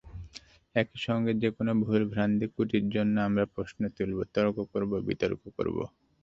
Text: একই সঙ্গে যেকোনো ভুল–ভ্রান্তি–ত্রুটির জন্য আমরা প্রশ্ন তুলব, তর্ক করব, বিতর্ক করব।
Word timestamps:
একই 0.75 0.99
সঙ্গে 1.07 1.31
যেকোনো 1.41 1.71
ভুল–ভ্রান্তি–ত্রুটির 1.83 2.85
জন্য 2.95 3.15
আমরা 3.27 3.43
প্রশ্ন 3.55 3.81
তুলব, 3.95 4.17
তর্ক 4.35 4.57
করব, 4.73 4.91
বিতর্ক 5.07 5.41
করব। 5.57 5.77